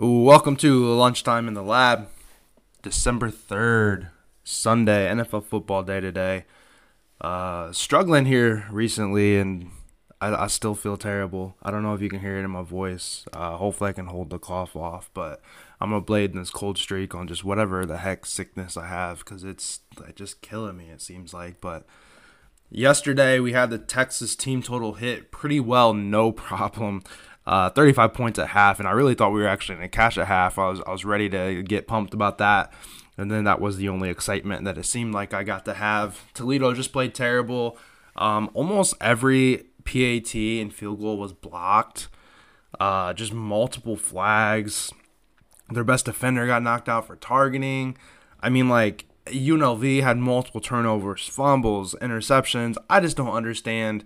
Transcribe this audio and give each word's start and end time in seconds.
welcome 0.00 0.56
to 0.56 0.86
lunchtime 0.94 1.46
in 1.46 1.52
the 1.52 1.62
lab. 1.62 2.08
December 2.82 3.30
3rd, 3.30 4.08
Sunday, 4.42 5.06
NFL 5.10 5.44
football 5.44 5.82
day 5.82 6.00
today. 6.00 6.46
Uh, 7.20 7.70
struggling 7.72 8.24
here 8.24 8.66
recently, 8.70 9.36
and 9.36 9.70
I, 10.18 10.44
I, 10.44 10.46
still 10.46 10.74
feel 10.74 10.96
terrible. 10.96 11.54
I 11.62 11.70
don't 11.70 11.82
know 11.82 11.92
if 11.92 12.00
you 12.00 12.08
can 12.08 12.20
hear 12.20 12.38
it 12.38 12.44
in 12.44 12.50
my 12.50 12.62
voice. 12.62 13.26
Uh, 13.34 13.58
hopefully, 13.58 13.90
I 13.90 13.92
can 13.92 14.06
hold 14.06 14.30
the 14.30 14.38
cough 14.38 14.74
off, 14.74 15.10
but 15.12 15.42
I'm 15.82 15.92
a 15.92 16.00
blade 16.00 16.30
in 16.30 16.38
this 16.38 16.48
cold 16.48 16.78
streak 16.78 17.14
on 17.14 17.28
just 17.28 17.44
whatever 17.44 17.84
the 17.84 17.98
heck 17.98 18.24
sickness 18.24 18.78
I 18.78 18.86
have 18.86 19.18
because 19.18 19.44
it's 19.44 19.80
like, 19.98 20.16
just 20.16 20.40
killing 20.40 20.78
me, 20.78 20.88
it 20.88 21.02
seems 21.02 21.34
like. 21.34 21.60
But 21.60 21.84
yesterday, 22.70 23.38
we 23.38 23.52
had 23.52 23.68
the 23.68 23.76
Texas 23.78 24.34
team 24.34 24.62
total 24.62 24.94
hit 24.94 25.30
pretty 25.30 25.60
well, 25.60 25.92
no 25.92 26.32
problem 26.32 27.02
uh, 27.46 27.70
35 27.70 28.12
points 28.12 28.38
at 28.38 28.48
half, 28.48 28.78
and 28.78 28.88
I 28.88 28.92
really 28.92 29.14
thought 29.14 29.32
we 29.32 29.40
were 29.40 29.48
actually 29.48 29.76
going 29.76 29.90
to 29.90 29.96
cash 29.96 30.18
at 30.18 30.26
half. 30.26 30.58
I 30.58 30.68
was 30.68 30.80
I 30.86 30.92
was 30.92 31.04
ready 31.04 31.28
to 31.30 31.62
get 31.62 31.86
pumped 31.86 32.14
about 32.14 32.38
that, 32.38 32.72
and 33.16 33.30
then 33.30 33.44
that 33.44 33.60
was 33.60 33.76
the 33.76 33.88
only 33.88 34.10
excitement 34.10 34.64
that 34.64 34.78
it 34.78 34.84
seemed 34.84 35.14
like 35.14 35.32
I 35.34 35.42
got 35.42 35.64
to 35.64 35.74
have. 35.74 36.20
Toledo 36.34 36.72
just 36.74 36.92
played 36.92 37.14
terrible. 37.14 37.78
Um, 38.16 38.50
almost 38.54 38.94
every 39.00 39.66
PAT 39.84 40.34
and 40.34 40.72
field 40.72 41.00
goal 41.00 41.16
was 41.18 41.32
blocked. 41.32 42.08
Uh, 42.78 43.12
just 43.14 43.32
multiple 43.32 43.96
flags. 43.96 44.92
Their 45.70 45.84
best 45.84 46.04
defender 46.04 46.46
got 46.46 46.62
knocked 46.62 46.88
out 46.88 47.06
for 47.06 47.16
targeting. 47.16 47.96
I 48.40 48.48
mean, 48.48 48.68
like 48.68 49.06
UNLV 49.26 50.02
had 50.02 50.18
multiple 50.18 50.60
turnovers, 50.60 51.26
fumbles, 51.26 51.94
interceptions. 52.00 52.76
I 52.88 53.00
just 53.00 53.16
don't 53.16 53.32
understand 53.32 54.04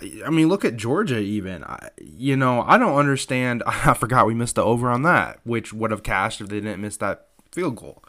I 0.00 0.30
mean, 0.30 0.48
look 0.48 0.64
at 0.64 0.76
Georgia. 0.76 1.18
Even 1.18 1.64
I, 1.64 1.90
you 2.00 2.36
know, 2.36 2.62
I 2.62 2.78
don't 2.78 2.96
understand. 2.96 3.62
I 3.66 3.94
forgot 3.94 4.26
we 4.26 4.34
missed 4.34 4.56
the 4.56 4.64
over 4.64 4.90
on 4.90 5.02
that, 5.02 5.40
which 5.44 5.72
would 5.72 5.90
have 5.90 6.02
cashed 6.02 6.40
if 6.40 6.48
they 6.48 6.60
didn't 6.60 6.80
miss 6.80 6.96
that 6.98 7.28
field 7.52 7.76
goal. 7.76 8.02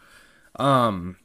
Um, 0.57 1.17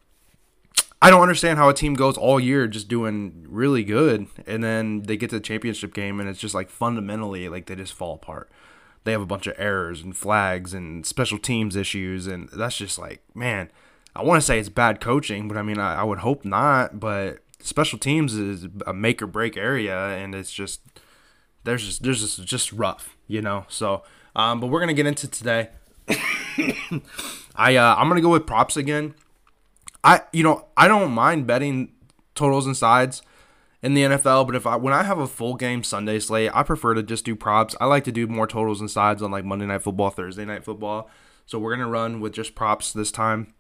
I 1.03 1.09
don't 1.09 1.23
understand 1.23 1.59
how 1.59 1.69
a 1.69 1.75
team 1.75 1.95
goes 1.95 2.19
all 2.19 2.39
year 2.39 2.67
just 2.67 2.89
doing 2.89 3.47
really 3.49 3.85
good, 3.85 4.27
and 4.47 4.63
then 4.63 5.03
they 5.03 5.17
get 5.17 5.31
to 5.31 5.37
the 5.37 5.41
championship 5.41 5.95
game, 5.95 6.21
and 6.21 6.29
it's 6.29 6.41
just 6.41 6.55
like 6.55 6.69
fundamentally 6.69 7.49
like 7.49 7.67
they 7.67 7.75
just 7.75 7.95
fall 7.95 8.15
apart. 8.15 8.51
They 9.05 9.13
have 9.13 9.23
a 9.23 9.27
bunch 9.27 9.47
of 9.47 9.55
errors 9.57 10.03
and 10.03 10.15
flags 10.15 10.75
and 10.75 11.07
special 11.07 11.39
teams 11.39 11.75
issues, 11.75 12.27
and 12.27 12.51
that's 12.51 12.77
just 12.77 12.99
like, 12.99 13.23
man, 13.35 13.71
I 14.15 14.23
want 14.23 14.43
to 14.43 14.47
say 14.47 14.59
it's 14.59 14.69
bad 14.69 15.01
coaching, 15.01 15.49
but 15.49 15.57
I 15.57 15.63
mean, 15.63 15.79
I, 15.79 16.01
I 16.01 16.03
would 16.03 16.19
hope 16.19 16.45
not. 16.45 17.01
But 17.01 17.39
special 17.63 17.99
teams 17.99 18.35
is 18.35 18.67
a 18.87 18.93
make 18.93 19.23
or 19.23 19.27
break 19.27 19.57
area, 19.57 19.97
and 19.97 20.35
it's 20.35 20.53
just 20.53 20.81
there's 21.65 21.85
just 21.85 22.03
there's 22.03 22.21
just 22.21 22.45
just 22.45 22.73
rough, 22.73 23.17
you 23.27 23.43
know. 23.43 23.67
So, 23.69 24.03
um, 24.35 24.61
but 24.61 24.69
we're 24.69 24.81
gonna 24.81 24.95
get 24.95 25.07
into 25.07 25.29
today. 25.29 25.71
I 27.57 27.77
uh, 27.77 27.95
I'm 27.97 28.09
gonna 28.09 28.21
go 28.21 28.31
with 28.31 28.47
props 28.47 28.77
again. 28.77 29.15
I 30.03 30.23
you 30.33 30.43
know 30.43 30.67
I 30.77 30.89
don't 30.89 31.13
mind 31.13 31.47
betting 31.47 31.93
totals 32.35 32.67
and 32.67 32.77
sides 32.77 33.23
in 33.83 33.95
the 33.95 34.03
NFL, 34.03 34.47
but 34.47 34.57
if 34.57 34.67
I 34.67 34.77
when 34.77 34.95
I 34.95 35.03
have 35.03 35.19
a 35.19 35.27
full 35.27 35.55
game 35.55 35.83
Sunday 35.83 36.19
slate, 36.19 36.51
I 36.55 36.63
prefer 36.63 36.95
to 36.95 37.03
just 37.03 37.25
do 37.25 37.37
props. 37.37 37.77
I 37.81 37.87
like 37.87 38.05
to 38.05 38.13
do 38.13 38.27
more 38.27 38.47
totals 38.47 38.81
and 38.81 38.91
sides 38.91 39.23
on 39.23 39.31
like 39.31 39.45
Monday 39.45 39.67
night 39.67 39.83
football, 39.83 40.11
Thursday 40.11 40.45
night 40.45 40.65
football. 40.65 41.11
So 41.47 41.59
we're 41.59 41.75
gonna 41.75 41.89
run 41.89 42.21
with 42.21 42.33
just 42.33 42.55
props 42.55 42.93
this 42.93 43.11
time. 43.13 43.55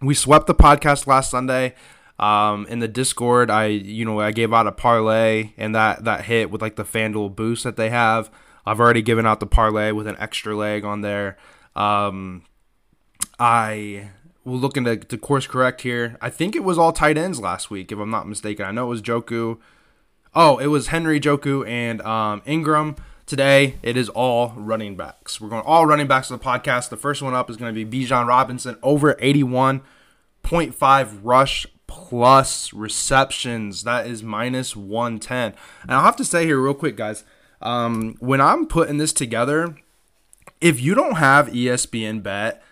We 0.00 0.14
swept 0.14 0.46
the 0.46 0.54
podcast 0.54 1.06
last 1.06 1.30
Sunday. 1.30 1.74
Um, 2.18 2.66
in 2.66 2.78
the 2.78 2.88
Discord, 2.88 3.50
I 3.50 3.66
you 3.66 4.04
know 4.04 4.20
I 4.20 4.30
gave 4.30 4.52
out 4.52 4.66
a 4.66 4.72
parlay 4.72 5.50
and 5.56 5.74
that 5.74 6.04
that 6.04 6.24
hit 6.24 6.50
with 6.50 6.62
like 6.62 6.76
the 6.76 6.84
FanDuel 6.84 7.36
boost 7.36 7.64
that 7.64 7.76
they 7.76 7.90
have. 7.90 8.30
I've 8.64 8.80
already 8.80 9.02
given 9.02 9.26
out 9.26 9.40
the 9.40 9.46
parlay 9.46 9.92
with 9.92 10.06
an 10.06 10.16
extra 10.18 10.56
leg 10.56 10.84
on 10.84 11.02
there. 11.02 11.36
Um, 11.76 12.42
I 13.38 14.10
will 14.44 14.58
looking 14.58 14.84
to, 14.84 14.96
to 14.96 15.18
course 15.18 15.46
correct 15.46 15.82
here. 15.82 16.16
I 16.20 16.30
think 16.30 16.56
it 16.56 16.64
was 16.64 16.78
all 16.78 16.92
tight 16.92 17.18
ends 17.18 17.40
last 17.40 17.70
week, 17.70 17.92
if 17.92 17.98
I'm 17.98 18.10
not 18.10 18.26
mistaken. 18.26 18.64
I 18.64 18.70
know 18.70 18.86
it 18.86 18.90
was 18.90 19.02
Njoku. 19.02 19.58
Oh, 20.34 20.56
it 20.58 20.66
was 20.66 20.88
Henry 20.88 21.20
Njoku, 21.20 21.68
and 21.68 22.00
um, 22.02 22.40
Engram. 22.42 22.98
Today 23.26 23.76
it 23.82 23.96
is 23.96 24.08
all 24.08 24.54
running 24.56 24.96
backs. 24.96 25.40
We're 25.40 25.48
going 25.48 25.64
all 25.66 25.84
running 25.84 26.06
backs 26.06 26.30
of 26.30 26.38
the 26.38 26.44
podcast. 26.44 26.90
The 26.90 26.96
first 26.96 27.22
one 27.22 27.34
up 27.34 27.50
is 27.50 27.56
going 27.56 27.74
to 27.74 27.84
be 27.84 28.06
Bijan 28.06 28.28
Robinson 28.28 28.78
over 28.82 29.14
81.5 29.14 31.18
rush 31.22 31.66
plus 31.86 32.72
receptions. 32.72 33.82
That 33.84 34.06
is 34.06 34.22
minus 34.22 34.76
110. 34.76 35.54
And 35.82 35.90
I'll 35.90 36.02
have 36.02 36.16
to 36.16 36.24
say 36.24 36.44
here, 36.44 36.60
real 36.60 36.74
quick, 36.74 36.96
guys, 36.96 37.24
um, 37.60 38.16
when 38.20 38.40
I'm 38.40 38.66
putting 38.66 38.98
this 38.98 39.12
together, 39.12 39.76
if 40.60 40.80
you 40.80 40.94
don't 40.94 41.16
have 41.16 41.48
ESPN 41.48 42.22
Bet, 42.22 42.62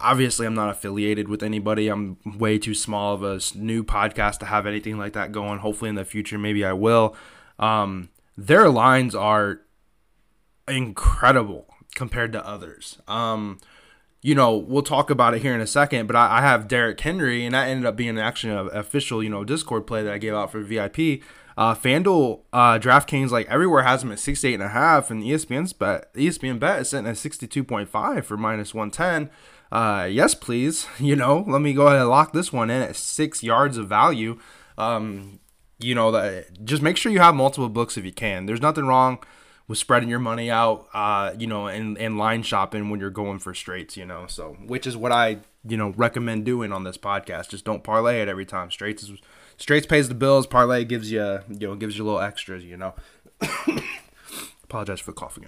obviously 0.00 0.46
I'm 0.46 0.54
not 0.54 0.70
affiliated 0.70 1.28
with 1.28 1.42
anybody. 1.42 1.88
I'm 1.88 2.16
way 2.24 2.58
too 2.58 2.74
small 2.74 3.14
of 3.14 3.22
a 3.22 3.40
new 3.54 3.84
podcast 3.84 4.38
to 4.38 4.46
have 4.46 4.66
anything 4.66 4.98
like 4.98 5.12
that 5.12 5.32
going. 5.32 5.58
Hopefully 5.58 5.88
in 5.88 5.94
the 5.94 6.04
future, 6.04 6.38
maybe 6.38 6.64
I 6.64 6.72
will. 6.72 7.14
Um, 7.58 8.08
their 8.36 8.68
lines 8.68 9.14
are 9.14 9.60
incredible 10.66 11.66
compared 11.94 12.32
to 12.32 12.46
others. 12.46 12.98
Um, 13.06 13.58
you 14.22 14.34
know, 14.34 14.56
we'll 14.56 14.82
talk 14.82 15.08
about 15.08 15.34
it 15.34 15.42
here 15.42 15.54
in 15.54 15.60
a 15.60 15.66
second, 15.66 16.06
but 16.06 16.16
I, 16.16 16.38
I 16.38 16.40
have 16.42 16.68
Derrick 16.68 17.00
Henry, 17.00 17.44
and 17.44 17.54
that 17.54 17.68
ended 17.68 17.86
up 17.86 17.96
being 17.96 18.18
actually 18.18 18.52
an 18.52 18.68
official, 18.72 19.22
you 19.22 19.30
know, 19.30 19.44
Discord 19.44 19.86
play 19.86 20.02
that 20.02 20.12
I 20.12 20.18
gave 20.18 20.34
out 20.34 20.52
for 20.52 20.60
VIP. 20.60 21.22
Uh, 21.56 21.74
FanDuel, 21.74 22.42
uh, 22.52 22.78
DraftKings, 22.78 23.30
like 23.30 23.48
everywhere 23.48 23.82
has 23.82 24.02
him 24.02 24.12
at 24.12 24.18
68 24.18 24.54
and 24.54 24.62
a 24.62 24.68
half, 24.68 25.10
and 25.10 25.22
ESPN's 25.22 25.72
bet, 25.72 26.12
ESPN 26.14 26.58
bet 26.58 26.80
is 26.80 26.90
sitting 26.90 27.06
at 27.06 27.16
62.5 27.16 28.24
for 28.24 28.36
minus 28.36 28.74
110. 28.74 29.30
Uh, 29.72 30.04
yes, 30.04 30.34
please. 30.34 30.86
You 30.98 31.16
know, 31.16 31.44
let 31.46 31.62
me 31.62 31.72
go 31.72 31.86
ahead 31.86 32.00
and 32.00 32.10
lock 32.10 32.32
this 32.32 32.52
one 32.52 32.70
in 32.70 32.82
at 32.82 32.96
six 32.96 33.42
yards 33.42 33.78
of 33.78 33.88
value. 33.88 34.38
Um, 34.76 35.40
you 35.78 35.94
know, 35.94 36.10
that 36.10 36.64
just 36.64 36.82
make 36.82 36.98
sure 36.98 37.10
you 37.10 37.20
have 37.20 37.34
multiple 37.34 37.70
books 37.70 37.96
if 37.96 38.04
you 38.04 38.12
can. 38.12 38.46
There's 38.46 38.60
nothing 38.60 38.86
wrong 38.86 39.18
with 39.70 39.78
spreading 39.78 40.08
your 40.08 40.18
money 40.18 40.50
out, 40.50 40.88
uh, 40.92 41.32
you 41.38 41.46
know, 41.46 41.68
and, 41.68 41.96
and 41.96 42.18
line 42.18 42.42
shopping 42.42 42.90
when 42.90 42.98
you're 42.98 43.08
going 43.08 43.38
for 43.38 43.54
straights, 43.54 43.96
you 43.96 44.04
know. 44.04 44.26
So, 44.26 44.56
which 44.66 44.84
is 44.84 44.96
what 44.96 45.12
I, 45.12 45.38
you 45.64 45.76
know, 45.76 45.90
recommend 45.90 46.44
doing 46.44 46.72
on 46.72 46.82
this 46.82 46.98
podcast. 46.98 47.50
Just 47.50 47.64
don't 47.66 47.84
parlay 47.84 48.20
it 48.20 48.26
every 48.26 48.44
time. 48.44 48.72
Straights 48.72 49.04
is 49.04 49.12
straights 49.58 49.86
pays 49.86 50.08
the 50.08 50.14
bills. 50.16 50.48
Parlay 50.48 50.84
gives 50.84 51.12
you, 51.12 51.38
you 51.48 51.68
know, 51.68 51.76
gives 51.76 51.96
you 51.96 52.02
a 52.02 52.06
little 52.06 52.20
extras, 52.20 52.64
you 52.64 52.76
know. 52.76 52.94
Apologize 54.64 54.98
for 54.98 55.12
coughing. 55.12 55.46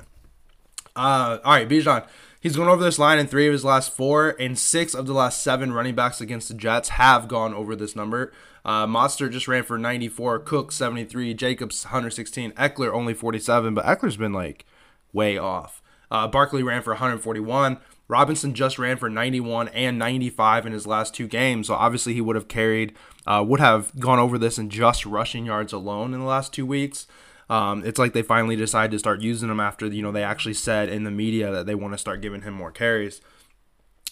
Uh, 0.94 1.39
all 1.44 1.54
right, 1.54 1.69
Bijan. 1.69 2.06
He's 2.42 2.56
gone 2.56 2.66
over 2.66 2.82
this 2.82 2.98
line 2.98 3.20
in 3.20 3.28
three 3.28 3.47
of 3.47 3.53
his 3.53 3.64
last 3.64 3.92
four, 3.92 4.34
and 4.36 4.58
six 4.58 4.94
of 4.94 5.06
the 5.06 5.12
last 5.14 5.44
seven 5.44 5.72
running 5.72 5.94
backs 5.94 6.20
against 6.20 6.48
the 6.48 6.54
Jets 6.54 6.88
have 6.88 7.28
gone 7.28 7.54
over 7.54 7.76
this 7.76 7.94
number. 7.94 8.32
Uh, 8.64 8.84
Mostert 8.84 9.30
just 9.30 9.47
ran 9.47 9.62
for 9.62 9.78
94, 9.78 10.41
Cook 10.41 10.72
73, 10.72 11.34
Jacobs 11.34 11.84
116, 11.84 12.50
Ekeler 12.54 12.92
only 12.92 13.14
47, 13.14 13.75
but 13.75 13.84
Ekeler's 13.84 14.16
been 14.16 14.32
like 14.32 14.66
way 15.12 15.38
off. 15.38 15.80
Uh, 16.10 16.26
Barkley 16.26 16.64
ran 16.64 16.82
for 16.82 16.94
141. 16.94 17.78
Robinson 18.08 18.54
just 18.54 18.76
ran 18.76 18.97
for 18.97 19.09
91 19.09 19.69
and 19.69 19.97
95 19.97 20.66
in 20.66 20.72
his 20.72 20.84
last 20.84 21.14
two 21.14 21.28
games, 21.28 21.69
so 21.69 21.74
obviously 21.74 22.12
he 22.12 22.20
would 22.20 22.34
have 22.34 22.48
carried, 22.48 22.92
uh, 23.24 23.44
would 23.47 23.60
have 23.60 23.94
gone 24.00 24.19
over 24.19 24.36
this 24.36 24.59
in 24.59 24.69
just 24.69 25.06
rushing 25.06 25.47
yards 25.47 25.72
alone 25.72 26.12
in 26.12 26.19
the 26.19 26.26
last 26.26 26.53
two 26.53 26.66
weeks. 26.66 27.06
Um, 27.53 27.84
it's 27.84 27.99
like 27.99 28.15
they 28.15 28.22
finally 28.22 28.57
decided 28.57 28.93
to 28.93 28.99
start 28.99 29.21
using 29.21 29.51
him 29.51 29.60
after 29.60 29.87
you 29.87 30.01
know 30.01 30.10
they 30.10 30.22
actually 30.22 30.54
said 30.54 30.89
in 30.89 31.04
the 31.04 31.10
media 31.10 31.53
that 31.53 31.66
they 31.66 31.75
want 31.75 31.93
to 31.93 31.99
start 31.99 32.22
giving 32.22 32.41
him 32.41 32.54
more 32.54 32.71
carries. 32.71 33.21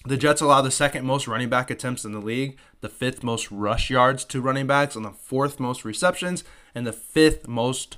The 0.05 0.19
Jets 0.19 0.43
allow 0.43 0.61
the 0.61 0.71
second 0.71 1.07
most 1.07 1.27
running 1.27 1.49
back 1.49 1.71
attempts 1.71 2.05
in 2.05 2.13
the 2.13 2.21
league, 2.21 2.59
the 2.83 2.91
fifth 2.91 3.23
most 3.23 3.51
rush 3.51 3.89
yards 3.89 4.27
to 4.27 4.43
running 4.43 4.67
backs, 4.67 4.95
and 4.95 5.07
the 5.07 5.11
fourth 5.11 5.59
most 5.59 5.87
receptions, 5.87 6.45
and 6.75 6.87
the 6.87 6.93
fifth 6.93 7.49
most 7.49 7.97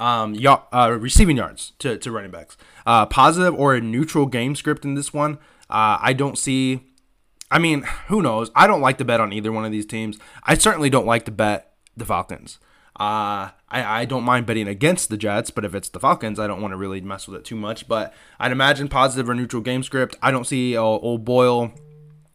um, 0.00 0.32
y- 0.32 0.62
uh, 0.72 0.96
receiving 0.98 1.36
yards 1.36 1.72
to, 1.80 1.98
to 1.98 2.10
running 2.10 2.30
backs. 2.30 2.56
Uh, 2.86 3.04
positive 3.04 3.54
or 3.54 3.74
a 3.74 3.82
neutral 3.82 4.24
game 4.24 4.56
script 4.56 4.86
in 4.86 4.94
this 4.94 5.12
one. 5.12 5.34
Uh, 5.68 5.98
I 6.00 6.14
don't 6.14 6.38
see. 6.38 6.80
I 7.50 7.58
mean, 7.58 7.82
who 8.08 8.22
knows? 8.22 8.50
I 8.56 8.66
don't 8.66 8.80
like 8.80 8.96
to 8.96 9.04
bet 9.04 9.20
on 9.20 9.30
either 9.30 9.52
one 9.52 9.66
of 9.66 9.72
these 9.72 9.84
teams. 9.84 10.16
I 10.44 10.54
certainly 10.54 10.88
don't 10.88 11.06
like 11.06 11.26
to 11.26 11.30
bet 11.30 11.74
the 11.94 12.06
Falcons. 12.06 12.58
Uh, 12.94 13.50
I, 13.68 14.00
I 14.00 14.04
don't 14.04 14.22
mind 14.22 14.46
betting 14.46 14.68
against 14.68 15.08
the 15.08 15.16
Jets, 15.16 15.50
but 15.50 15.64
if 15.64 15.74
it's 15.74 15.88
the 15.88 15.98
Falcons, 15.98 16.38
I 16.38 16.46
don't 16.46 16.60
want 16.60 16.72
to 16.72 16.76
really 16.76 17.00
mess 17.00 17.26
with 17.26 17.40
it 17.40 17.44
too 17.44 17.56
much. 17.56 17.88
But 17.88 18.14
I'd 18.38 18.52
imagine 18.52 18.88
positive 18.88 19.28
or 19.28 19.34
neutral 19.34 19.62
game 19.62 19.82
script. 19.82 20.16
I 20.22 20.30
don't 20.30 20.46
see 20.46 20.76
uh, 20.76 20.82
old 20.82 21.24
Boyle 21.24 21.72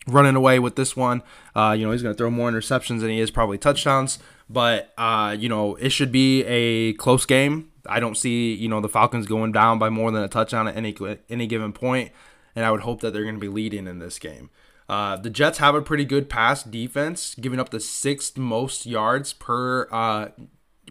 running 0.08 0.36
away 0.36 0.58
with 0.58 0.76
this 0.76 0.96
one. 0.96 1.22
Uh, 1.56 1.76
you 1.78 1.86
know, 1.86 1.92
he's 1.92 2.02
going 2.02 2.14
to 2.14 2.18
throw 2.18 2.32
more 2.32 2.50
interceptions 2.50 3.02
than 3.02 3.10
he 3.10 3.20
is 3.20 3.30
probably 3.30 3.58
touchdowns. 3.58 4.20
But, 4.50 4.94
uh, 4.98 5.36
you 5.38 5.50
know, 5.50 5.76
it 5.76 5.90
should 5.90 6.12
be 6.12 6.44
a 6.46 6.94
close 6.94 7.26
game. 7.26 7.72
I 7.86 8.00
don't 8.00 8.16
see, 8.16 8.54
you 8.54 8.70
know, 8.70 8.82
the 8.82 8.90
Falcons 8.90 9.28
going 9.28 9.52
down 9.52 9.78
by 9.78 9.90
more 9.90 10.12
than 10.12 10.24
a 10.24 10.28
touchdown 10.28 10.68
at 10.68 10.76
any, 10.76 10.96
any 11.30 11.48
given 11.48 11.74
point, 11.74 12.12
And 12.56 12.66
I 12.66 12.72
would 12.72 12.82
hope 12.82 13.02
that 13.02 13.14
they're 13.14 13.24
going 13.24 13.36
to 13.36 13.42
be 13.42 13.48
leading 13.50 13.88
in 13.88 14.00
this 14.00 14.18
game. 14.20 14.50
Uh, 14.90 15.18
the 15.18 15.30
Jets 15.30 15.58
have 15.58 15.76
a 15.76 15.82
pretty 15.82 16.06
good 16.06 16.30
pass 16.30 16.64
defense, 16.64 17.36
giving 17.36 17.60
up 17.60 17.70
the 17.70 17.80
sixth 17.80 18.38
most 18.38 18.86
yards 18.86 19.34
per 19.34 19.88
uh, 19.92 20.30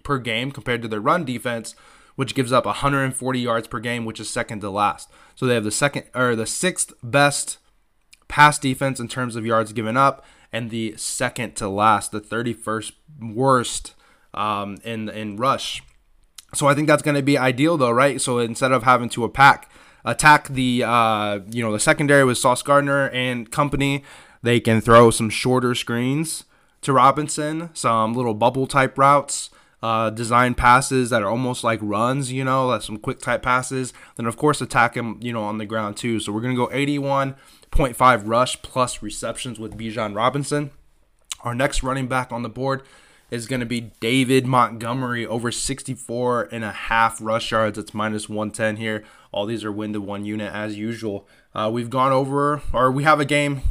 per 0.02 0.18
game 0.18 0.52
compared 0.52 0.82
to 0.82 0.88
their 0.88 1.00
run 1.00 1.24
defense, 1.24 1.74
which 2.14 2.34
gives 2.34 2.52
up 2.52 2.66
140 2.66 3.40
yards 3.40 3.68
per 3.68 3.80
game, 3.80 4.04
which 4.04 4.20
is 4.20 4.28
second 4.28 4.60
to 4.60 4.70
last. 4.70 5.10
So 5.34 5.46
they 5.46 5.54
have 5.54 5.64
the 5.64 5.70
second 5.70 6.04
or 6.14 6.36
the 6.36 6.46
sixth 6.46 6.92
best 7.02 7.58
pass 8.28 8.58
defense 8.58 9.00
in 9.00 9.08
terms 9.08 9.34
of 9.34 9.46
yards 9.46 9.72
given 9.72 9.96
up, 9.96 10.24
and 10.52 10.70
the 10.70 10.94
second 10.96 11.56
to 11.56 11.68
last, 11.68 12.12
the 12.12 12.20
31st 12.20 12.92
worst 13.20 13.94
um, 14.34 14.76
in 14.84 15.08
in 15.08 15.36
rush. 15.36 15.82
So 16.54 16.66
I 16.66 16.74
think 16.74 16.86
that's 16.86 17.02
going 17.02 17.16
to 17.16 17.22
be 17.22 17.36
ideal, 17.36 17.76
though, 17.76 17.90
right? 17.90 18.20
So 18.20 18.38
instead 18.38 18.72
of 18.72 18.82
having 18.82 19.08
to 19.10 19.24
attack 19.24 19.70
attack 20.06 20.48
the 20.48 20.84
uh, 20.84 21.40
you 21.50 21.62
know 21.62 21.72
the 21.72 21.80
secondary 21.80 22.24
with 22.24 22.38
Sauce 22.38 22.62
Gardner 22.62 23.10
and 23.10 23.50
company, 23.50 24.04
they 24.42 24.60
can 24.60 24.80
throw 24.80 25.10
some 25.10 25.28
shorter 25.28 25.74
screens 25.74 26.44
to 26.82 26.92
Robinson, 26.92 27.68
some 27.74 28.14
little 28.14 28.34
bubble 28.34 28.66
type 28.66 28.96
routes. 28.96 29.50
Uh, 29.82 30.08
design 30.08 30.54
passes 30.54 31.10
that 31.10 31.22
are 31.22 31.28
almost 31.28 31.62
like 31.62 31.78
runs, 31.82 32.32
you 32.32 32.42
know, 32.42 32.66
like 32.66 32.82
some 32.82 32.96
quick 32.96 33.20
type 33.20 33.42
passes. 33.42 33.92
Then 34.16 34.24
of 34.26 34.36
course 34.36 34.60
attack 34.60 34.96
him, 34.96 35.18
you 35.20 35.32
know, 35.32 35.44
on 35.44 35.58
the 35.58 35.66
ground 35.66 35.96
too. 35.96 36.18
So 36.18 36.32
we're 36.32 36.40
gonna 36.40 36.56
go 36.56 36.68
81.5 36.68 38.22
rush 38.24 38.60
plus 38.62 39.02
receptions 39.02 39.60
with 39.60 39.76
Bijan 39.76 40.16
Robinson. 40.16 40.70
Our 41.42 41.54
next 41.54 41.82
running 41.82 42.06
back 42.08 42.32
on 42.32 42.42
the 42.42 42.48
board 42.48 42.82
is 43.30 43.46
going 43.46 43.60
to 43.60 43.66
be 43.66 43.92
David 44.00 44.46
Montgomery 44.46 45.26
over 45.26 45.50
64 45.50 46.48
and 46.52 46.64
a 46.64 46.72
half 46.72 47.20
rush 47.20 47.50
yards. 47.50 47.78
It's 47.78 47.94
minus 47.94 48.28
110 48.28 48.76
here. 48.76 49.04
All 49.32 49.46
these 49.46 49.64
are 49.64 49.72
win 49.72 49.92
to 49.92 50.00
one 50.00 50.24
unit 50.24 50.52
as 50.52 50.76
usual. 50.76 51.28
Uh, 51.54 51.70
we've 51.72 51.90
gone 51.90 52.12
over, 52.12 52.62
or 52.72 52.90
we 52.90 53.04
have 53.04 53.20
a 53.20 53.24
game. 53.24 53.62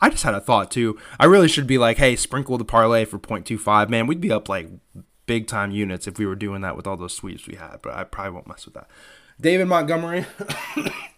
I 0.00 0.10
just 0.10 0.24
had 0.24 0.34
a 0.34 0.40
thought 0.40 0.70
too. 0.70 0.98
I 1.18 1.24
really 1.26 1.48
should 1.48 1.66
be 1.66 1.78
like, 1.78 1.98
hey, 1.98 2.16
sprinkle 2.16 2.58
the 2.58 2.64
parlay 2.64 3.04
for 3.04 3.18
0.25. 3.18 3.88
Man, 3.88 4.06
we'd 4.06 4.20
be 4.20 4.32
up 4.32 4.48
like 4.48 4.68
big 5.26 5.46
time 5.46 5.70
units 5.70 6.06
if 6.06 6.18
we 6.18 6.26
were 6.26 6.34
doing 6.34 6.62
that 6.62 6.76
with 6.76 6.86
all 6.86 6.96
those 6.96 7.14
sweeps 7.14 7.46
we 7.46 7.56
had, 7.56 7.78
but 7.82 7.94
I 7.94 8.04
probably 8.04 8.32
won't 8.32 8.46
mess 8.46 8.64
with 8.64 8.74
that. 8.74 8.88
David 9.40 9.66
Montgomery. 9.66 10.24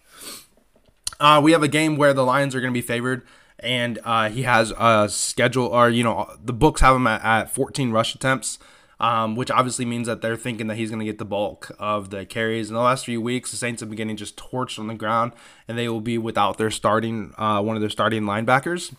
uh, 1.19 1.39
we 1.43 1.51
have 1.51 1.63
a 1.63 1.67
game 1.67 1.95
where 1.95 2.13
the 2.13 2.25
Lions 2.25 2.55
are 2.55 2.61
going 2.61 2.73
to 2.73 2.77
be 2.77 2.85
favored 2.85 3.25
and 3.61 3.99
uh, 4.03 4.29
he 4.29 4.43
has 4.43 4.71
a 4.77 5.07
schedule, 5.09 5.67
or 5.67 5.89
you 5.89 6.03
know, 6.03 6.29
the 6.43 6.53
books 6.53 6.81
have 6.81 6.95
him 6.95 7.07
at, 7.07 7.23
at 7.23 7.49
14 7.51 7.91
rush 7.91 8.15
attempts, 8.15 8.59
um, 8.99 9.35
which 9.35 9.51
obviously 9.51 9.85
means 9.85 10.07
that 10.07 10.21
they're 10.21 10.37
thinking 10.37 10.67
that 10.67 10.75
he's 10.75 10.89
going 10.89 10.99
to 10.99 11.05
get 11.05 11.17
the 11.17 11.25
bulk 11.25 11.71
of 11.79 12.09
the 12.09 12.25
carries. 12.25 12.69
In 12.69 12.75
the 12.75 12.81
last 12.81 13.05
few 13.05 13.21
weeks, 13.21 13.51
the 13.51 13.57
Saints 13.57 13.79
have 13.79 13.89
been 13.89 13.97
getting 13.97 14.17
just 14.17 14.37
torched 14.37 14.79
on 14.79 14.87
the 14.87 14.95
ground, 14.95 15.33
and 15.67 15.77
they 15.77 15.87
will 15.87 16.01
be 16.01 16.17
without 16.17 16.57
their 16.57 16.71
starting 16.71 17.33
uh, 17.37 17.61
one 17.61 17.75
of 17.75 17.81
their 17.81 17.89
starting 17.89 18.23
linebackers. 18.23 18.93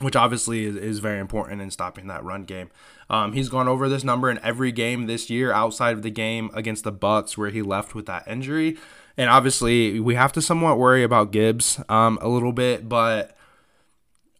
Which 0.00 0.14
obviously 0.14 0.64
is, 0.64 0.76
is 0.76 0.98
very 1.00 1.18
important 1.18 1.60
in 1.60 1.72
stopping 1.72 2.06
that 2.06 2.22
run 2.22 2.44
game. 2.44 2.70
Um, 3.10 3.32
he's 3.32 3.48
gone 3.48 3.66
over 3.66 3.88
this 3.88 4.04
number 4.04 4.30
in 4.30 4.38
every 4.44 4.70
game 4.70 5.06
this 5.06 5.28
year, 5.28 5.50
outside 5.50 5.94
of 5.94 6.02
the 6.02 6.10
game 6.10 6.50
against 6.54 6.84
the 6.84 6.92
Bucs, 6.92 7.36
where 7.36 7.50
he 7.50 7.62
left 7.62 7.96
with 7.96 8.06
that 8.06 8.22
injury. 8.28 8.76
And 9.16 9.28
obviously, 9.28 9.98
we 9.98 10.14
have 10.14 10.32
to 10.34 10.40
somewhat 10.40 10.78
worry 10.78 11.02
about 11.02 11.32
Gibbs 11.32 11.80
um, 11.88 12.16
a 12.22 12.28
little 12.28 12.52
bit, 12.52 12.88
but 12.88 13.36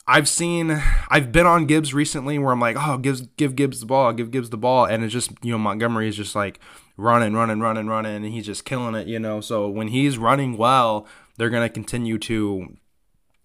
I've 0.08 0.26
seen 0.26 0.82
I've 1.10 1.30
been 1.32 1.44
on 1.44 1.66
Gibbs 1.66 1.92
recently 1.92 2.38
where 2.38 2.50
I'm 2.50 2.60
like, 2.60 2.76
oh, 2.78 2.96
Gibbs 2.96 3.28
give 3.36 3.54
Gibbs 3.54 3.80
the 3.80 3.86
ball, 3.86 4.14
give 4.14 4.30
Gibbs 4.30 4.48
the 4.48 4.56
ball, 4.56 4.86
and 4.86 5.04
it's 5.04 5.12
just 5.12 5.32
you 5.42 5.52
know 5.52 5.58
Montgomery 5.58 6.08
is 6.08 6.16
just 6.16 6.34
like 6.34 6.58
running, 6.96 7.34
running, 7.34 7.60
running, 7.60 7.86
running, 7.88 8.16
and 8.16 8.24
he's 8.24 8.46
just 8.46 8.64
killing 8.64 8.94
it, 8.94 9.06
you 9.06 9.18
know. 9.18 9.42
So 9.42 9.68
when 9.68 9.88
he's 9.88 10.16
running 10.16 10.56
well, 10.56 11.06
they're 11.36 11.50
gonna 11.50 11.68
continue 11.68 12.16
to 12.20 12.78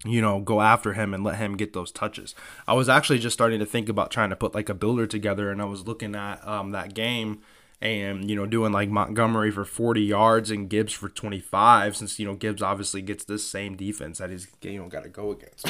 you 0.06 0.22
know 0.22 0.40
go 0.40 0.62
after 0.62 0.94
him 0.94 1.14
and 1.14 1.22
let 1.22 1.36
him 1.36 1.58
get 1.58 1.74
those 1.74 1.92
touches. 1.92 2.34
I 2.66 2.74
was 2.74 2.88
actually 2.88 3.20
just 3.20 3.34
starting 3.34 3.60
to 3.60 3.66
think 3.66 3.90
about 3.90 4.10
trying 4.10 4.30
to 4.30 4.38
put 4.38 4.56
like 4.56 4.70
a 4.70 4.74
builder 4.74 5.06
together, 5.06 5.52
and 5.52 5.62
I 5.62 5.66
was 5.66 5.86
looking 5.86 6.16
at 6.16 6.48
um, 6.48 6.72
that 6.72 6.94
game 6.94 7.42
and 7.82 8.30
you 8.30 8.38
know 8.38 8.46
doing 8.46 8.72
like 8.72 8.88
Montgomery 8.88 9.52
for 9.52 9.66
40 9.66 10.02
yards 10.02 10.50
and 10.50 10.70
Gibbs 10.70 10.94
for 10.94 11.10
25 11.10 11.98
since 11.98 12.18
you 12.18 12.26
know 12.26 12.36
Gibbs 12.36 12.62
obviously 12.62 13.02
gets 13.02 13.26
this 13.26 13.46
same 13.46 13.76
defense 13.76 14.20
that 14.20 14.30
he's 14.30 14.48
you 14.62 14.82
know 14.82 14.88
got 14.88 15.04
to 15.04 15.10
go 15.10 15.32
against. 15.32 15.70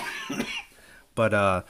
But 1.16 1.34
uh 1.34 1.64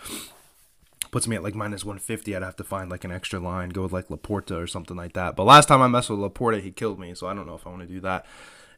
puts 1.11 1.27
me 1.27 1.35
at 1.35 1.43
like 1.43 1.53
minus 1.53 1.85
150 1.85 2.35
i'd 2.35 2.41
have 2.41 2.55
to 2.55 2.63
find 2.63 2.89
like 2.89 3.03
an 3.03 3.11
extra 3.11 3.39
line 3.39 3.69
go 3.69 3.83
with 3.83 3.93
like 3.93 4.07
laporta 4.07 4.59
or 4.59 4.65
something 4.65 4.97
like 4.97 5.13
that. 5.13 5.35
But 5.35 5.43
last 5.43 5.67
time 5.67 5.81
i 5.81 5.87
messed 5.87 6.09
with 6.09 6.19
laporta 6.19 6.61
he 6.61 6.71
killed 6.71 6.99
me 6.99 7.13
so 7.13 7.27
i 7.27 7.33
don't 7.33 7.45
know 7.45 7.55
if 7.55 7.65
i 7.67 7.69
want 7.69 7.81
to 7.81 7.87
do 7.87 8.01
that. 8.01 8.25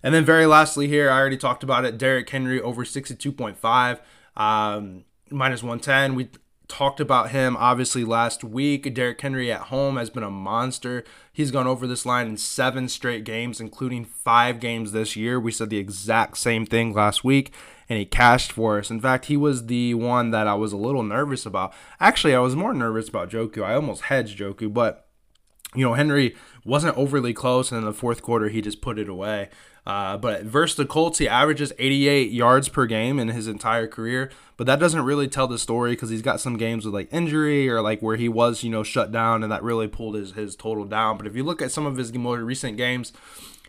And 0.03 0.13
then 0.13 0.25
very 0.25 0.45
lastly 0.45 0.87
here 0.87 1.09
i 1.09 1.17
already 1.17 1.37
talked 1.37 1.63
about 1.63 1.85
it 1.85 1.97
Derrick 1.97 2.29
henry 2.29 2.61
over 2.61 2.83
62.5 2.83 3.99
um, 4.37 5.05
minus 5.31 5.63
110 5.63 6.15
we 6.15 6.29
talked 6.67 6.99
about 6.99 7.31
him 7.31 7.55
obviously 7.57 8.03
last 8.03 8.43
week. 8.43 8.93
Derrick 8.93 9.21
Henry 9.21 9.51
at 9.51 9.63
home 9.63 9.97
has 9.97 10.09
been 10.09 10.23
a 10.23 10.29
monster. 10.29 11.03
He's 11.31 11.51
gone 11.51 11.67
over 11.67 11.87
this 11.87 12.05
line 12.05 12.27
in 12.27 12.37
seven 12.37 12.87
straight 12.87 13.23
games, 13.23 13.59
including 13.59 14.05
five 14.05 14.59
games 14.59 14.91
this 14.91 15.15
year. 15.15 15.39
We 15.39 15.51
said 15.51 15.69
the 15.69 15.77
exact 15.77 16.37
same 16.37 16.65
thing 16.65 16.93
last 16.93 17.23
week 17.23 17.51
and 17.89 17.99
he 17.99 18.05
cashed 18.05 18.51
for 18.51 18.79
us. 18.79 18.89
In 18.89 18.99
fact, 18.99 19.25
he 19.25 19.37
was 19.37 19.67
the 19.67 19.93
one 19.93 20.31
that 20.31 20.47
I 20.47 20.55
was 20.55 20.73
a 20.73 20.77
little 20.77 21.03
nervous 21.03 21.45
about. 21.45 21.73
Actually, 21.99 22.35
I 22.35 22.39
was 22.39 22.55
more 22.55 22.73
nervous 22.73 23.09
about 23.09 23.29
Njoku. 23.29 23.63
I 23.63 23.75
almost 23.75 24.03
hedged 24.03 24.39
Njoku, 24.39 24.73
but 24.73 25.07
you 25.75 25.83
know, 25.83 25.93
Henry 25.93 26.35
wasn't 26.63 26.97
overly 26.97 27.33
close, 27.33 27.71
and 27.71 27.79
in 27.79 27.85
the 27.85 27.93
fourth 27.93 28.21
quarter, 28.21 28.49
he 28.49 28.61
just 28.61 28.81
put 28.81 28.97
it 28.97 29.09
away. 29.09 29.49
Uh, 29.85 30.17
but 30.17 30.43
versus 30.43 30.77
the 30.77 30.85
Colts, 30.85 31.19
he 31.19 31.27
averages 31.27 31.71
88 31.77 32.31
yards 32.31 32.69
per 32.69 32.85
game 32.85 33.19
in 33.19 33.27
his 33.27 33.47
entire 33.47 33.87
career. 33.87 34.31
But 34.57 34.67
that 34.67 34.79
doesn't 34.79 35.03
really 35.03 35.27
tell 35.27 35.47
the 35.47 35.59
story 35.59 35.91
because 35.91 36.09
he's 36.09 36.21
got 36.21 36.39
some 36.39 36.57
games 36.57 36.85
with 36.85 36.93
like 36.93 37.13
injury 37.13 37.69
or 37.69 37.81
like 37.81 38.01
where 38.01 38.15
he 38.15 38.29
was, 38.29 38.63
you 38.63 38.69
know, 38.69 38.83
shut 38.83 39.11
down, 39.11 39.43
and 39.43 39.51
that 39.51 39.63
really 39.63 39.87
pulled 39.87 40.15
his, 40.15 40.31
his 40.31 40.55
total 40.55 40.85
down. 40.85 41.17
But 41.17 41.27
if 41.27 41.35
you 41.35 41.43
look 41.43 41.61
at 41.61 41.71
some 41.71 41.85
of 41.85 41.97
his 41.97 42.13
more 42.13 42.39
recent 42.39 42.77
games, 42.77 43.13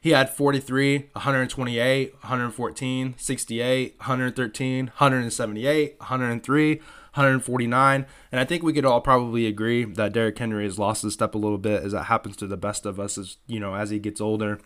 he 0.00 0.10
had 0.10 0.30
43, 0.30 1.10
128, 1.12 2.14
114, 2.14 3.14
68, 3.18 3.94
113, 3.98 4.86
178, 4.86 5.96
103, 5.98 6.74
149. 6.76 8.06
And 8.30 8.40
I 8.40 8.44
think 8.44 8.62
we 8.62 8.72
could 8.72 8.84
all 8.84 9.00
probably 9.00 9.46
agree 9.46 9.84
that 9.84 10.12
Derrick 10.12 10.38
Henry 10.38 10.64
has 10.64 10.78
lost 10.78 11.02
his 11.02 11.14
step 11.14 11.34
a 11.34 11.38
little 11.38 11.58
bit 11.58 11.82
as 11.82 11.92
that 11.92 12.04
happens 12.04 12.36
to 12.36 12.46
the 12.46 12.56
best 12.56 12.86
of 12.86 13.00
us 13.00 13.18
as 13.18 13.38
you 13.46 13.58
know, 13.58 13.74
as 13.74 13.90
he 13.90 13.98
gets 13.98 14.20
older. 14.20 14.60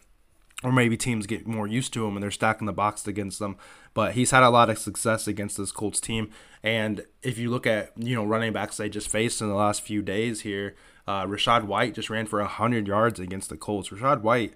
Or 0.62 0.72
maybe 0.72 0.96
teams 0.96 1.26
get 1.26 1.46
more 1.46 1.66
used 1.66 1.94
to 1.94 2.06
him 2.06 2.16
and 2.16 2.22
they're 2.22 2.30
stacking 2.30 2.66
the 2.66 2.72
box 2.72 3.06
against 3.06 3.38
them. 3.38 3.56
But 3.94 4.12
he's 4.12 4.30
had 4.30 4.42
a 4.42 4.50
lot 4.50 4.68
of 4.68 4.78
success 4.78 5.26
against 5.26 5.56
this 5.56 5.72
Colts 5.72 6.00
team. 6.00 6.30
And 6.62 7.06
if 7.22 7.38
you 7.38 7.50
look 7.50 7.66
at, 7.66 7.92
you 7.96 8.14
know, 8.14 8.24
running 8.24 8.52
backs 8.52 8.76
they 8.76 8.90
just 8.90 9.08
faced 9.08 9.40
in 9.40 9.48
the 9.48 9.54
last 9.54 9.80
few 9.80 10.02
days 10.02 10.42
here, 10.42 10.74
uh, 11.08 11.24
Rachaad 11.24 11.64
White 11.64 11.94
just 11.94 12.10
ran 12.10 12.26
for 12.26 12.40
100 12.40 12.86
yards 12.86 13.18
against 13.18 13.48
the 13.48 13.56
Colts. 13.56 13.88
Rachaad 13.88 14.20
White 14.20 14.54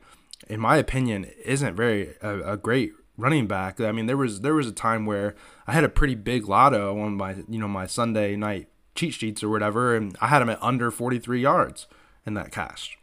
in 0.48 0.60
my 0.60 0.76
opinion, 0.76 1.26
isn't 1.44 1.74
very 1.74 2.14
a, 2.22 2.52
a, 2.52 2.56
great 2.56 2.92
running 3.16 3.46
back. 3.46 3.80
I 3.80 3.92
mean, 3.92 4.06
there 4.06 4.16
was 4.16 4.40
there 4.40 4.54
was 4.54 4.66
a 4.66 4.72
time 4.72 5.06
where 5.06 5.34
I 5.66 5.72
had 5.72 5.84
a 5.84 5.88
pretty 5.88 6.14
big 6.14 6.48
lotto 6.48 7.00
on 7.00 7.16
my 7.16 7.36
you 7.48 7.58
know 7.58 7.68
my 7.68 7.86
Sunday 7.86 8.36
night 8.36 8.68
cheat 8.94 9.14
sheets 9.14 9.42
or 9.42 9.48
whatever, 9.48 9.96
and 9.96 10.16
I 10.20 10.28
had 10.28 10.42
him 10.42 10.50
at 10.50 10.62
under 10.62 10.90
43 10.90 11.40
yards 11.40 11.86
in 12.26 12.34
that 12.34 12.52
cash. 12.52 12.98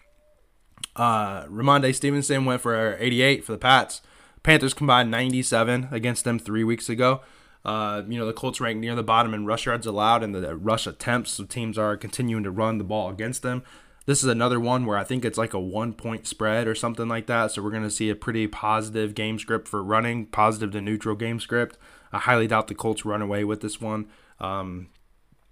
Uh, 0.96 1.46
Rhamondre 1.46 1.96
Stevenson 1.96 2.46
went 2.46 2.62
for 2.62 2.98
88 3.00 3.44
for 3.44 3.52
the 3.52 3.58
Pats. 3.58 4.02
Panthers 4.44 4.74
combined 4.74 5.12
97 5.12 5.90
against 5.92 6.24
them 6.24 6.40
three 6.40 6.64
weeks 6.64 6.90
ago. 6.90 7.22
Uh, 7.64 8.02
you 8.08 8.18
know, 8.18 8.26
the 8.26 8.34
Colts 8.34 8.60
ranked 8.60 8.82
near 8.82 8.96
the 8.96 9.04
bottom 9.04 9.34
in 9.34 9.46
rush 9.46 9.66
yards 9.66 9.86
allowed 9.86 10.24
and 10.24 10.34
the 10.34 10.56
rush 10.56 10.88
attempts. 10.88 11.32
So 11.32 11.44
teams 11.44 11.78
are 11.78 11.96
continuing 11.96 12.44
to 12.44 12.52
run 12.52 12.78
the 12.78 12.84
ball 12.84 13.10
against 13.10 13.44
them. 13.44 13.64
This 14.08 14.24
is 14.24 14.30
another 14.30 14.60
one 14.60 14.88
where 14.88 14.98
I 14.98 15.04
think 15.04 15.24
it's 15.24 15.38
like 15.38 15.54
a 15.54 15.60
one 15.60 15.94
point 15.94 16.26
spread 16.26 16.68
or 16.68 16.74
something 16.74 17.08
like 17.08 17.28
that. 17.28 17.52
So 17.52 17.62
we're 17.62 17.70
going 17.70 17.84
to 17.84 17.92
see 17.92 18.10
a 18.10 18.16
pretty 18.16 18.48
positive 18.48 19.14
game 19.14 19.38
script 19.38 19.68
for 19.68 19.84
running, 19.84 20.26
positive 20.26 20.72
to 20.72 20.82
neutral 20.82 21.16
game 21.16 21.40
script. 21.40 21.78
I 22.12 22.18
highly 22.18 22.48
doubt 22.48 22.68
the 22.68 22.76
Colts 22.76 23.06
run 23.06 23.22
away 23.22 23.44
with 23.44 23.62
this 23.62 23.80
one. 23.80 24.08
Um, 24.40 24.90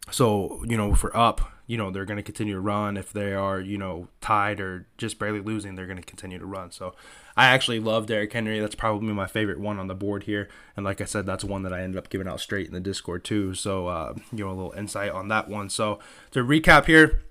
so, 0.09 0.63
you 0.67 0.75
know, 0.75 0.95
for 0.95 1.15
up, 1.15 1.41
you 1.69 1.77
know, 1.77 1.91
they're 1.91 2.03
going 2.03 2.17
to 2.17 2.23
continue 2.23 2.55
to 2.55 2.59
run. 2.59 2.97
If 2.97 3.13
they 3.13 3.31
are, 3.31 3.61
you 3.61 3.77
know, 3.77 4.07
tied 4.21 4.59
or 4.59 4.87
just 4.97 5.19
barely 5.19 5.39
losing, 5.39 5.75
they're 5.75 5.85
going 5.85 5.99
to 5.99 6.03
continue 6.03 6.39
to 6.39 6.45
run. 6.45 6.71
So 6.71 6.95
I 7.37 7.45
actually 7.45 7.79
love 7.79 8.07
Derrick 8.07 8.33
Henry. 8.33 8.59
That's 8.59 8.73
probably 8.73 9.13
my 9.13 9.27
favorite 9.27 9.59
one 9.59 9.77
on 9.77 9.85
the 9.85 9.93
board 9.93 10.23
here. 10.23 10.49
And 10.75 10.83
like 10.83 10.99
I 10.99 11.05
said, 11.05 11.27
that's 11.27 11.43
one 11.43 11.61
that 11.61 11.71
I 11.71 11.81
ended 11.81 11.99
up 11.99 12.09
giving 12.09 12.27
out 12.27 12.39
straight 12.39 12.65
in 12.65 12.73
the 12.73 12.79
Discord 12.79 13.23
too. 13.23 13.53
So, 13.53 13.85
uh, 13.85 14.15
you 14.31 14.43
know, 14.43 14.49
a 14.49 14.57
little 14.57 14.71
insight 14.71 15.11
on 15.11 15.27
that 15.27 15.47
one. 15.47 15.69
So 15.69 15.99
to 16.31 16.43
recap 16.43 16.85
here, 16.85 17.21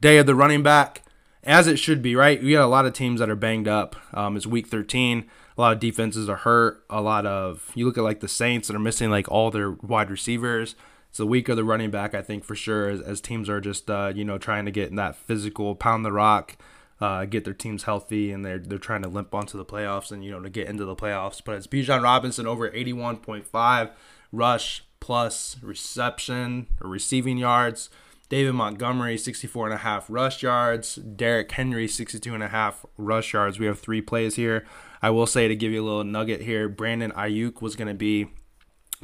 day 0.00 0.16
of 0.16 0.24
the 0.24 0.34
running 0.34 0.62
back, 0.62 1.02
as 1.42 1.66
it 1.66 1.76
should 1.76 2.00
be, 2.00 2.16
right? 2.16 2.42
We 2.42 2.52
got 2.52 2.64
a 2.64 2.66
lot 2.66 2.86
of 2.86 2.94
teams 2.94 3.20
that 3.20 3.28
are 3.28 3.36
banged 3.36 3.68
up. 3.68 3.94
Um, 4.14 4.38
it's 4.38 4.46
week 4.46 4.68
13. 4.68 5.28
A 5.58 5.60
lot 5.60 5.74
of 5.74 5.80
defenses 5.80 6.30
are 6.30 6.36
hurt. 6.36 6.82
A 6.88 7.02
lot 7.02 7.26
of 7.26 7.70
you 7.74 7.84
look 7.84 7.98
at 7.98 8.04
like 8.04 8.20
the 8.20 8.26
Saints 8.26 8.68
that 8.68 8.74
are 8.74 8.80
missing 8.80 9.10
like 9.10 9.30
all 9.30 9.50
their 9.50 9.72
wide 9.72 10.10
receivers. 10.10 10.76
It's 11.14 11.18
the 11.18 11.28
week 11.28 11.48
of 11.48 11.54
the 11.54 11.62
running 11.62 11.92
back, 11.92 12.12
I 12.12 12.22
think 12.22 12.42
for 12.42 12.56
sure, 12.56 12.88
as, 12.88 13.00
as 13.00 13.20
teams 13.20 13.48
are 13.48 13.60
just 13.60 13.88
uh, 13.88 14.12
you 14.12 14.24
know 14.24 14.36
trying 14.36 14.64
to 14.64 14.72
get 14.72 14.90
in 14.90 14.96
that 14.96 15.14
physical 15.14 15.76
pound 15.76 16.04
the 16.04 16.10
rock, 16.10 16.56
uh, 17.00 17.24
get 17.24 17.44
their 17.44 17.54
teams 17.54 17.84
healthy, 17.84 18.32
and 18.32 18.44
they're 18.44 18.58
they're 18.58 18.78
trying 18.78 19.02
to 19.02 19.08
limp 19.08 19.32
onto 19.32 19.56
the 19.56 19.64
playoffs 19.64 20.10
and 20.10 20.24
you 20.24 20.32
know 20.32 20.40
to 20.40 20.50
get 20.50 20.66
into 20.66 20.84
the 20.84 20.96
playoffs. 20.96 21.40
But 21.44 21.54
it's 21.54 21.68
Bijan 21.68 22.02
Robinson 22.02 22.48
over 22.48 22.68
81.5 22.68 23.90
rush 24.32 24.84
plus 24.98 25.56
reception 25.62 26.66
or 26.80 26.90
receiving 26.90 27.38
yards. 27.38 27.90
David 28.28 28.54
Montgomery, 28.54 29.16
64 29.16 29.66
and 29.66 29.74
a 29.74 29.78
half 29.78 30.06
rush 30.08 30.42
yards. 30.42 30.96
Derrick 30.96 31.52
Henry, 31.52 31.86
62 31.86 32.34
and 32.34 32.42
a 32.42 32.48
half 32.48 32.84
rush 32.96 33.34
yards. 33.34 33.60
We 33.60 33.66
have 33.66 33.78
three 33.78 34.00
plays 34.00 34.34
here. 34.34 34.66
I 35.00 35.10
will 35.10 35.26
say 35.26 35.46
to 35.46 35.54
give 35.54 35.70
you 35.70 35.80
a 35.80 35.86
little 35.86 36.02
nugget 36.02 36.40
here, 36.40 36.68
Brandon 36.68 37.12
Aiyuk 37.12 37.62
was 37.62 37.76
going 37.76 37.86
to 37.86 37.94
be 37.94 38.30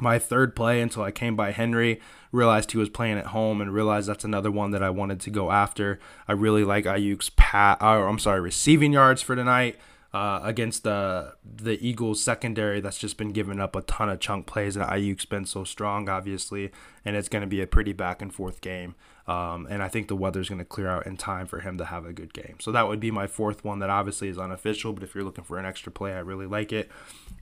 my 0.01 0.19
third 0.19 0.55
play 0.55 0.81
until 0.81 1.03
I 1.03 1.11
came 1.11 1.35
by 1.35 1.51
Henry, 1.51 2.01
realized 2.31 2.71
he 2.71 2.77
was 2.77 2.89
playing 2.89 3.17
at 3.17 3.27
home, 3.27 3.61
and 3.61 3.73
realized 3.73 4.09
that's 4.09 4.23
another 4.23 4.51
one 4.51 4.71
that 4.71 4.83
I 4.83 4.89
wanted 4.89 5.19
to 5.21 5.29
go 5.29 5.51
after. 5.51 5.99
I 6.27 6.33
really 6.33 6.63
like 6.63 6.85
Aiyuk's 6.85 7.29
pat, 7.31 7.77
or 7.81 8.07
I'm 8.07 8.19
sorry, 8.19 8.41
receiving 8.41 8.93
yards 8.93 9.21
for 9.21 9.35
tonight. 9.35 9.77
Uh, 10.13 10.41
against 10.43 10.83
the 10.83 11.33
the 11.45 11.77
Eagles 11.87 12.21
secondary 12.21 12.81
that's 12.81 12.97
just 12.97 13.15
been 13.15 13.31
giving 13.31 13.61
up 13.61 13.77
a 13.77 13.81
ton 13.83 14.09
of 14.09 14.19
chunk 14.19 14.45
plays, 14.45 14.75
and 14.75 14.85
Aiyuk's 14.85 15.23
been 15.23 15.45
so 15.45 15.63
strong, 15.63 16.09
obviously, 16.09 16.69
and 17.05 17.15
it's 17.15 17.29
going 17.29 17.43
to 17.43 17.47
be 17.47 17.61
a 17.61 17.65
pretty 17.65 17.93
back 17.93 18.21
and 18.21 18.33
forth 18.33 18.59
game. 18.59 18.95
Um, 19.25 19.67
and 19.69 19.81
I 19.81 19.87
think 19.87 20.09
the 20.09 20.15
weather's 20.17 20.49
going 20.49 20.59
to 20.59 20.65
clear 20.65 20.89
out 20.89 21.07
in 21.07 21.15
time 21.15 21.47
for 21.47 21.61
him 21.61 21.77
to 21.77 21.85
have 21.85 22.05
a 22.05 22.11
good 22.11 22.33
game. 22.33 22.57
So 22.59 22.73
that 22.73 22.89
would 22.89 22.99
be 22.99 23.09
my 23.09 23.25
fourth 23.25 23.63
one 23.63 23.79
that 23.79 23.89
obviously 23.89 24.27
is 24.27 24.37
unofficial, 24.37 24.91
but 24.91 25.03
if 25.03 25.15
you're 25.15 25.23
looking 25.23 25.45
for 25.45 25.57
an 25.57 25.65
extra 25.65 25.93
play, 25.93 26.11
I 26.11 26.19
really 26.19 26.47
like 26.47 26.73
it. 26.73 26.91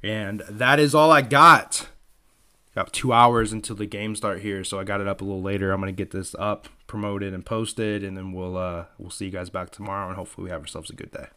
And 0.03 0.43
that 0.47 0.79
is 0.79 0.93
all 0.93 1.11
I 1.11 1.23
got. 1.23 1.87
Got 2.75 2.93
two 2.93 3.11
hours 3.11 3.51
until 3.51 3.75
the 3.75 3.85
game 3.85 4.15
start 4.15 4.41
here, 4.41 4.63
so 4.63 4.79
I 4.79 4.83
got 4.83 5.01
it 5.01 5.07
up 5.07 5.21
a 5.21 5.23
little 5.23 5.41
later. 5.41 5.71
I'm 5.71 5.79
gonna 5.79 5.91
get 5.91 6.11
this 6.11 6.35
up, 6.37 6.69
promoted, 6.87 7.33
and 7.33 7.45
posted, 7.45 8.03
and 8.03 8.15
then 8.15 8.31
we'll 8.31 8.57
uh, 8.57 8.85
we'll 8.97 9.09
see 9.09 9.25
you 9.25 9.31
guys 9.31 9.49
back 9.49 9.71
tomorrow, 9.71 10.07
and 10.07 10.15
hopefully 10.15 10.45
we 10.45 10.51
have 10.51 10.61
ourselves 10.61 10.89
a 10.89 10.93
good 10.93 11.11
day. 11.11 11.27